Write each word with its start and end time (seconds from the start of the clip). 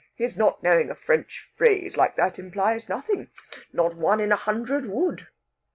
His 0.15 0.35
not 0.35 0.63
knowing 0.63 0.89
a 0.89 0.95
French 0.95 1.51
phrase 1.55 1.95
like 1.95 2.15
that 2.15 2.39
implies 2.39 2.89
nothing. 2.89 3.29
Not 3.71 3.93
one 3.95 4.19
in 4.19 4.31
a 4.31 4.35
hundred 4.35 4.87
would." 4.87 5.27